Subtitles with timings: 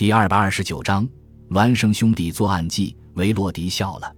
[0.00, 1.06] 第二百二十九章，
[1.50, 2.96] 孪生兄弟作案记。
[3.16, 4.10] 维洛迪笑了，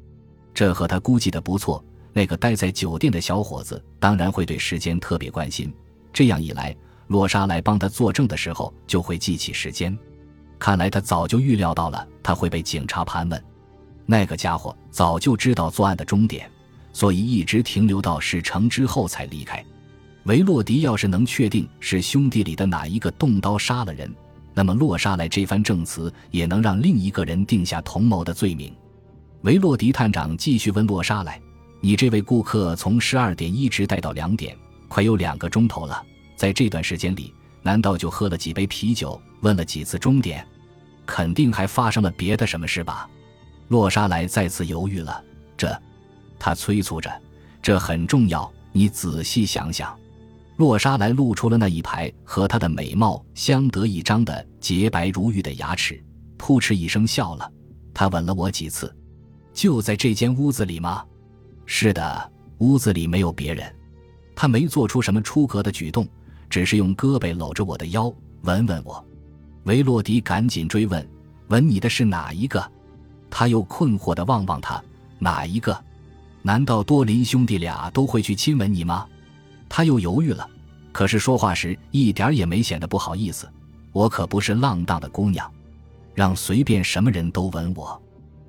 [0.54, 1.84] 这和他估计的不错。
[2.12, 5.74] 那个待在酒店的小伙子当然会对时间特别关心，
[6.12, 6.72] 这样一来，
[7.08, 9.98] 洛莎来帮他作证的时候就会记起时间。
[10.56, 13.44] 看来他早就预料到了他会被警察盘问。
[14.06, 16.48] 那个家伙早就知道作案的终点，
[16.92, 19.60] 所以一直停留到事成之后才离开。
[20.26, 24.08] 维洛迪要是能确定是兄弟里的哪一个动刀杀了人，
[24.54, 28.74] 那么洛莎来这番证词也能让另一个人定下同谋的罪名。
[29.42, 31.40] 维洛迪探长继续问洛莎来
[31.80, 34.56] ：“你这位顾客从十二点一直待到两点，
[34.88, 36.04] 快有两个钟头了。
[36.36, 40.46] 在这段时间里，难道就喝了几杯啤酒，问了几次终点？
[41.06, 43.08] 肯定还发生了别的什么事吧？”
[43.68, 45.24] 洛莎莱再次犹豫了。
[45.56, 45.80] 这，
[46.38, 47.10] 他催促着
[47.62, 49.96] ：“这很重要，你仔细想想。”
[50.62, 56.00] 洛莎莱露出了那一排和她的美貌相得益彰的洁白如玉的牙齿，
[56.38, 57.52] 扑哧一声笑了。
[57.92, 58.94] 他吻了我几次，
[59.52, 61.04] 就在这间屋子里吗？
[61.66, 63.74] 是的，屋子里没有别人。
[64.36, 66.06] 他没做出什么出格的举动，
[66.48, 68.04] 只是用胳膊搂着我的腰，
[68.42, 69.04] 吻吻我。
[69.64, 71.04] 维洛迪赶紧追问
[71.50, 72.64] ：“吻你的是哪一个？”
[73.28, 74.80] 他又困惑地望望他，
[75.18, 75.76] 哪一个？
[76.40, 79.08] 难道多林兄弟俩都会去亲吻你吗？
[79.68, 80.48] 他又犹豫了，
[80.92, 83.50] 可是说话时一点也没显得不好意思。
[83.92, 85.50] 我可不是浪荡的姑娘，
[86.14, 88.00] 让随便什么人都吻我。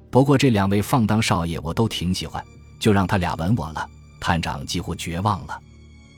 [0.10, 2.44] 不过这两位放荡少爷我都挺喜欢，
[2.80, 3.90] 就让他俩吻我了。
[4.20, 5.60] 探长几乎绝望了，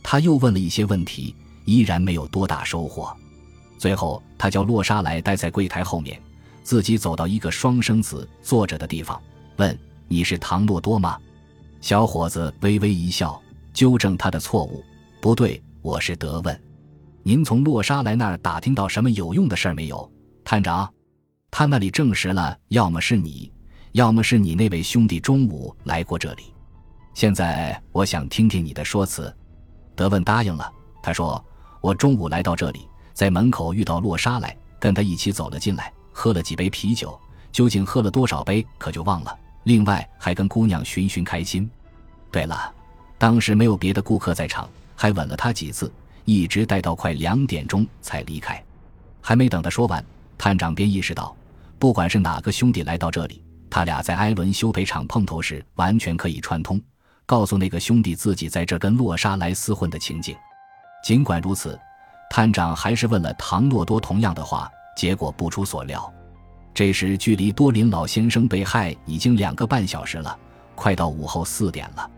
[0.03, 3.15] 他又问了一些问题，依然没有多大收获。
[3.77, 6.21] 最后，他叫洛莎来待在柜台后面，
[6.61, 9.19] 自己走到一个双生子坐着的地方，
[9.57, 9.75] 问
[10.07, 11.17] ：“你是唐诺多吗？”
[11.81, 13.41] 小伙子微微一笑，
[13.73, 14.83] 纠正他的错误。
[15.19, 16.63] 不对，我是德问。
[17.21, 20.11] 您从洛莎来那儿打听到什么有用的事儿没有，
[20.43, 20.91] 探长？
[21.51, 23.53] 他那里证实了，要么是你，
[23.91, 26.51] 要么是你那位兄弟中午来过这里。
[27.13, 29.31] 现在我想听听你的说辞。
[29.95, 30.73] 德问答应了。
[31.03, 31.43] 他说
[31.81, 37.15] ：“我中午来到这里，在门口遇到洛莎来，跟他一起走了进来，喝了几杯啤酒。
[37.51, 39.37] 究竟喝了多少杯，可就忘了。
[39.65, 41.69] 另外还跟姑娘寻寻开心。
[42.31, 42.73] 对了，
[43.19, 45.91] 当时没有别的顾客在场。”还吻了他几次，
[46.23, 48.61] 一直待到快两点钟才离开。
[49.21, 50.03] 还没等他说完，
[50.37, 51.35] 探长便意识到，
[51.77, 56.81] 不管是哪个兄弟来到这里，他俩在埃伦修培厂碰头时，完全可以串通，
[57.25, 60.35] 告诉那个兄弟自己在这跟洛莎莱厮混的情景。
[61.03, 61.79] 尽管如此，
[62.29, 66.11] 探长还是问了唐诺多同样的话，结果不出所料。
[66.73, 70.37] 这时，距离多林老先生被害已经两个半小时了，
[70.75, 72.11] 快到午后四点了。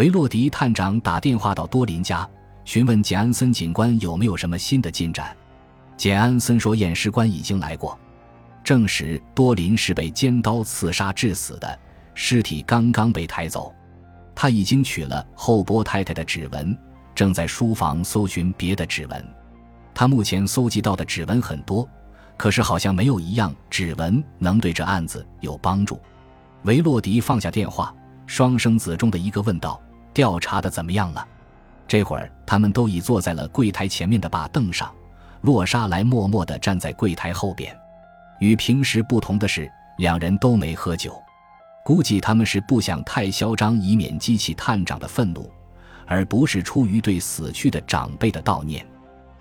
[0.00, 2.26] 维洛迪探长打电话到多林家，
[2.64, 5.36] 询问简安森警官有没有什么新的进展。
[5.94, 7.98] 简安森说，验尸官已经来过，
[8.64, 11.78] 证实多林是被尖刀刺杀致死的，
[12.14, 13.74] 尸体刚刚被抬走。
[14.34, 16.74] 他已经取了后波太太的指纹，
[17.14, 19.22] 正在书房搜寻别的指纹。
[19.92, 21.86] 他目前搜集到的指纹很多，
[22.38, 26.00] 可是好像没有一样指纹能对这案子有帮助。
[26.62, 27.94] 维洛迪放下电话，
[28.26, 29.78] 双生子中的一个问道。
[30.12, 31.26] 调查的怎么样了？
[31.86, 34.92] 这会儿他们都已坐在了柜台前面的把凳上，
[35.40, 37.76] 洛莎莱默默地站在柜台后边。
[38.38, 41.20] 与平时不同的是，两人都没喝酒，
[41.84, 45.50] 估计他们是不想太嚣张，以免激起探长的愤怒，
[46.06, 48.86] 而不是出于对死去的长辈的悼念。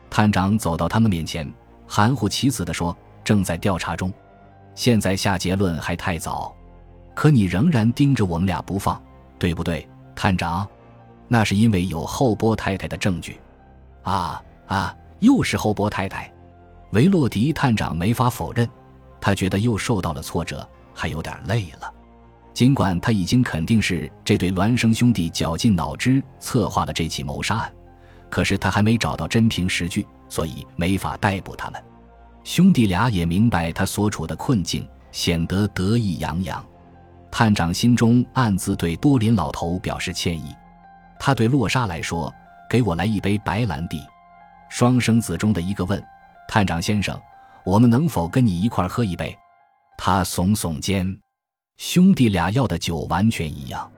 [0.10, 1.48] 探长走到他们面前，
[1.88, 4.12] 含糊其辞地说：“正在调查中，
[4.74, 6.52] 现在下结论还太早。
[7.14, 9.00] 可你仍然盯着我们俩不放，
[9.38, 9.88] 对不对？”
[10.22, 10.68] 探长，
[11.30, 13.40] 那是因为有后波太太的证据，
[14.04, 16.30] 啊啊，又是后波太太。
[16.92, 18.68] 维洛迪探长没法否认，
[19.22, 21.90] 他觉得又受到了挫折，还有点累了。
[22.54, 27.72] 尽管他已经肯定是这对孪生兄弟绞尽脑汁策划了这起谋杀案，
[28.30, 31.82] 可是他还没找到真凭实据，所以没法逮捕他们。
[32.44, 36.62] 兄弟俩也明白他所处的困境，显得得意洋洋。
[37.32, 40.56] 探长心中暗自对多林老头表示歉意，
[41.20, 42.34] 他对洛莎来说
[42.70, 44.02] ：“给我来一杯白兰地。”
[44.70, 46.04] 双生子中的一个问
[46.48, 47.20] ：“探长先生，
[47.64, 49.36] 我们能否跟你一块喝一杯？”
[49.98, 51.20] 他耸耸肩。
[51.78, 53.90] 兄弟俩要的酒完全一样，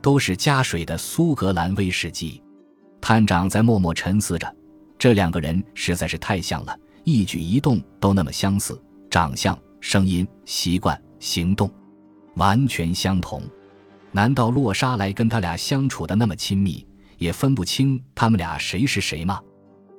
[0.00, 2.42] 都是加水的苏格兰威士忌。
[3.00, 4.54] 探长在默默沉思着，
[4.98, 8.80] 这两个人实在是太像了，一举一动都那么相似，
[9.10, 11.70] 长相、声音、习惯、行动。
[12.36, 13.42] 完全相同，
[14.12, 16.86] 难道洛莎莱跟他俩相处的那么亲密，
[17.18, 19.40] 也分不清他们俩谁是谁吗？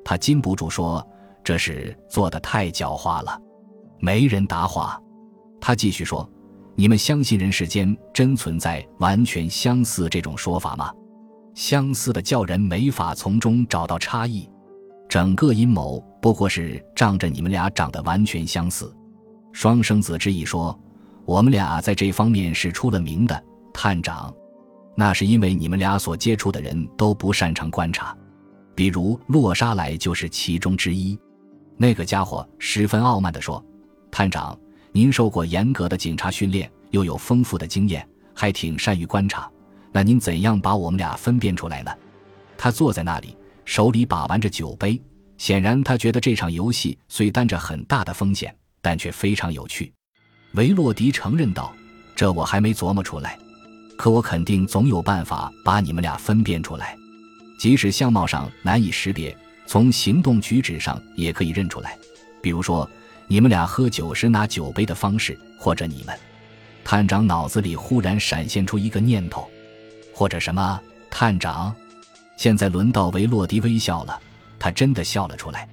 [0.03, 1.05] 他禁不住说
[1.43, 3.39] ：“这是做的太狡猾了。”
[3.99, 5.01] 没人答话。
[5.59, 6.29] 他继续说
[6.75, 10.93] ：“你们相信人世间真存在完全相似这种说法吗？
[11.55, 14.47] 相似的叫人没法从中找到差异。
[15.09, 18.95] 整个阴谋不过是仗着你们俩长得完全相似。”
[19.51, 20.79] 双生子之意说
[21.27, 23.44] ：“我们俩在这方面是出了名的，
[23.74, 24.33] 探长。
[24.95, 28.18] 那是因为你们俩所接触的人都不擅长观察，
[28.74, 31.19] 比如洛沙莱就是其中之一。”
[31.75, 33.63] 那个家伙十分傲慢地说
[34.09, 34.57] ：“探长。”
[34.94, 39.51] 您受过严格的警察训练，又有丰富的经验，还挺善于观察。
[39.91, 41.91] 那您怎样把我们俩分辨出来呢？
[42.57, 43.35] 他坐在那里，
[43.65, 45.00] 手里把玩着酒杯，
[45.38, 49.94] 显然他觉得这场游戏虽担着很大的风险，但却非常有趣。
[50.57, 51.74] 维洛迪承认道
[52.13, 53.39] ：“这我还没琢磨出来，
[53.95, 56.98] 可我肯定总有办法把你们俩分辨出来。
[57.57, 61.98] 即使相貌上难以识别，从行动举止上也可以认出来。
[62.42, 62.86] 比如说。”
[63.30, 66.18] 你们俩喝酒时拿酒杯的方式，或者你们，
[66.81, 69.45] 探长脑子里忽然闪现出一个念头，
[70.13, 70.80] 或者什么？
[71.09, 71.75] 探长，
[72.38, 74.18] 现在轮到维洛迪微笑了，
[74.57, 75.68] 他真的笑了出来，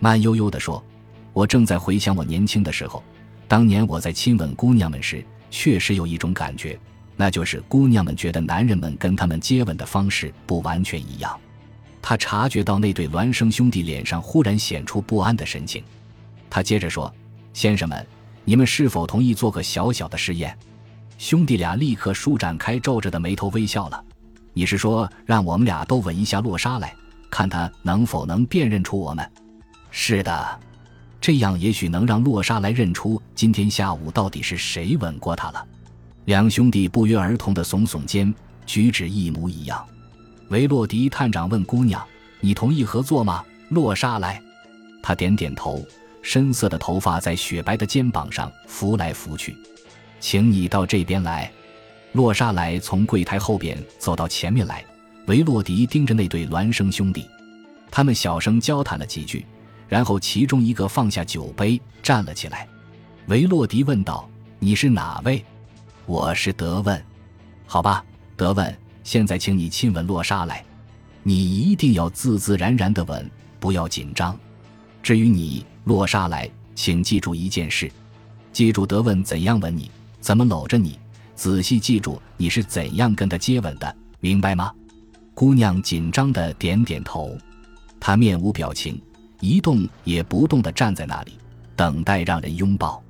[0.00, 0.84] 慢悠悠地说
[1.32, 3.00] ：“我正在回想我年轻的时候，
[3.48, 6.78] 当年我在亲吻姑娘们时，确实有一种感觉，
[7.16, 11.36] 那就是姑娘们觉得男人们跟他们接吻的方式不完全一样。”
[12.00, 15.82] 他察觉到那对孪生兄弟脸上忽然显出不安的神情。
[16.48, 17.12] 他接着说
[17.52, 18.06] ：“先生们，
[18.44, 20.56] 你们是否同意做个小小的试验？”
[21.18, 24.04] 兄弟俩立刻舒展开皱着的眉头，微笑了。
[24.54, 26.94] “你是说让我们俩都吻一下洛莎来，
[27.30, 29.28] 看他能否能辨认出我们
[29.90, 30.60] ？”“是的，
[31.20, 35.64] 这样也许能让洛莎来认出今天下午到底是谁吻过她了。”
[36.26, 38.34] 两兄弟不约而同的耸耸肩，
[38.66, 39.84] 举止一模一样。
[40.48, 42.04] 维洛迪探长问姑娘
[42.40, 44.40] ：“你同意合作吗？”洛莎来，
[45.02, 45.84] 他点点头。
[46.20, 49.56] 深色的头发在雪白的肩膀上拂来拂去，
[50.20, 51.50] 请你到这边来。
[52.12, 54.84] 洛莎莱从柜台后边走到前面来，
[55.26, 57.26] 维洛迪盯着那对孪生兄弟，
[57.90, 59.46] 他们小声交谈了几句，
[59.88, 62.68] 然后其中一个放下酒杯站了起来。
[63.26, 64.28] 维洛迪问道
[64.60, 65.44] ：“你是哪位
[66.06, 67.02] ？”“我是德问。
[67.66, 68.04] ”“好吧，
[68.36, 70.64] 德问，现在请你亲吻洛莎来，
[71.22, 74.38] 你一定要自自然然的吻，不要紧张。
[75.02, 77.90] 至于你。”洛莎来，请记住一件事，
[78.52, 80.98] 记住德问怎样吻你，怎么搂着你，
[81.34, 84.70] 仔细记住你是怎样跟他接吻的，明白吗？
[85.32, 87.34] 姑娘紧张的点点头，
[87.98, 89.00] 她面无表情，
[89.40, 91.38] 一动也不动的站在那里，
[91.76, 93.02] 等待让人拥抱。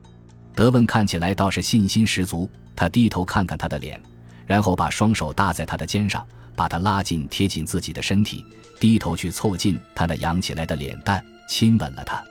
[0.54, 4.00] 德文看起来倒是信心十足，他低头看看他的脸，
[4.46, 8.44] 然后把双手搭在他的肩上，把他拉近贴近自己的身体，
[8.80, 12.22] 低头去凑近他那扬起来的脸蛋，亲吻了他。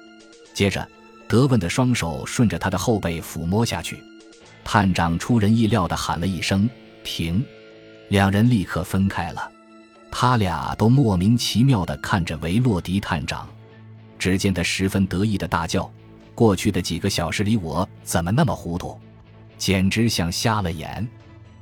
[0.53, 0.87] 接着，
[1.27, 4.03] 德文的双手顺着他的后背抚摸下去。
[4.63, 6.69] 探长出人意料地喊了一声
[7.03, 7.43] “停”，
[8.09, 9.49] 两人立刻分开了。
[10.11, 13.47] 他俩都莫名其妙地看着维洛迪探长。
[14.27, 15.89] 只见他十分得意地大叫
[16.35, 18.99] ：“过去的几个小时里，我怎么那么糊涂？
[19.57, 21.07] 简直像瞎了眼！”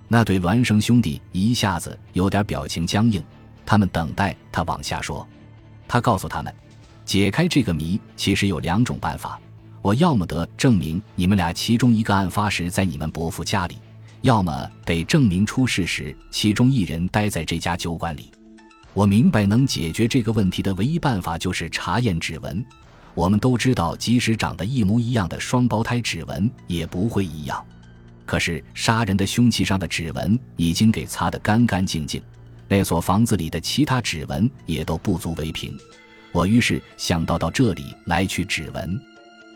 [0.10, 3.24] 那对孪生兄弟一下子有点表情僵硬，
[3.68, 5.28] 他们等待他往下说。
[5.88, 6.52] 他告诉他们。
[7.06, 9.40] 解开这个谜其实有两种办法，
[9.84, 13.78] 我要么得证明你们俩其中一个案发时在你们伯父家里，
[14.22, 18.32] 要么得证明出事时其中一人待在这家酒馆里。
[18.96, 22.66] 我明白能解决这个问题的唯一办法就是查验指纹。
[23.14, 27.62] 我们都知道，即使长得一模一样的双胞胎指纹也不会一样。
[28.26, 32.22] 可是杀人的凶器上的指纹已经给擦得干干净净，
[32.70, 35.78] 那所房子里的其他指纹也都不足为凭。
[36.32, 38.98] 我于是想到到这里来取指纹，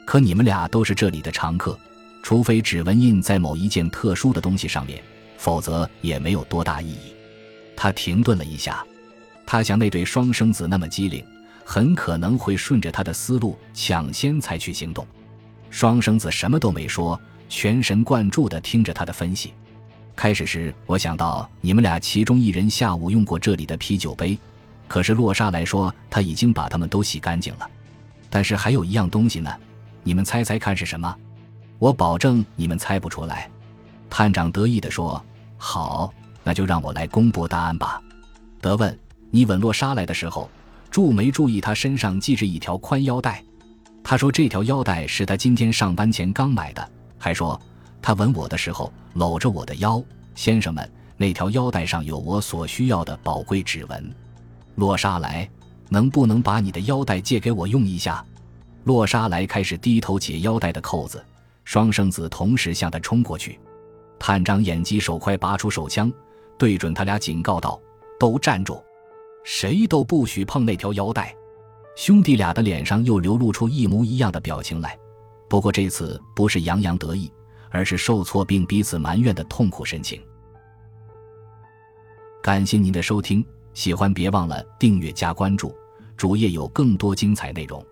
[0.05, 1.79] 可你们俩都是这里的常客，
[2.22, 5.01] 除非指纹印在某一件特殊的东西上面，
[5.38, 7.13] 否则也没有多大意义。
[7.75, 8.86] 他停顿了一下，
[9.51, 11.25] 他像那对双生子那么机灵，
[11.65, 15.03] 很可能会顺着他的思路抢先采取行动。
[15.72, 19.51] 双生子什么都没说，全神贯注地听着他的分析。
[20.15, 24.38] 开始时，我想到你们俩其中一人下午用过这里的啤酒杯。
[24.88, 27.68] 可是洛莎来说，他已经把他们都洗干净了。
[28.29, 29.51] 但是还有一样东西呢，
[30.03, 31.15] 你们猜猜看是什么？
[31.79, 33.50] 我保证你们猜不出来。
[34.12, 35.20] 探长得意地说
[35.58, 36.13] ：“好，
[36.44, 38.00] 那就让我来公布答案吧。”
[38.62, 38.96] 德问
[39.32, 40.50] ：“你吻洛莎来的时候，
[40.90, 43.44] 注没注意她身上系着一条宽腰带？”
[44.04, 47.60] 他说：“这条腰带是他今天上班前刚买的。”还说
[48.02, 50.02] ：“他吻我的时候搂着我的腰。”
[50.34, 54.12] 先生们，那条腰带上有我所需要的宝贵指纹。
[54.76, 55.48] 洛莎来，
[55.90, 58.26] 能不能把你的腰带借给我用一下？
[58.86, 61.24] 洛沙来开始低头解腰带的扣子，
[61.66, 63.60] 双生子同时向他冲过去。
[64.18, 66.12] 探长眼疾手快，拔出手枪，
[66.58, 67.80] 对准他俩警告道
[68.18, 68.82] ：“都站住，
[69.43, 71.36] 谁都不许碰那条腰带。”
[71.96, 74.98] 兄弟俩的脸上又流露出一模一样的表情来，
[75.50, 77.29] 不过这次不是洋洋得意，
[77.69, 80.22] 而是受挫并彼此埋怨的痛苦神情。
[82.41, 85.75] 感谢您的收听，喜欢别忘了订阅加关注，
[86.15, 87.86] 主页有更多精彩内容。